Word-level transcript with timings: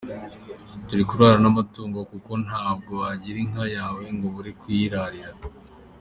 Turi 0.87 1.03
kurarana 1.09 1.41
n’amatungo 1.43 1.99
kuko 2.11 2.31
ntabwo 2.45 2.91
wagira 3.01 3.37
inka 3.45 3.65
yawe 3.75 4.03
ngo 4.15 4.23
ubure 4.29 4.51
kuyirarira. 4.59 5.31